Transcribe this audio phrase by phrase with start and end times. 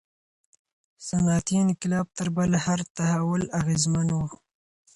[1.07, 4.19] صنعتي انقلاب تر بل هر تحول اغیزمن و.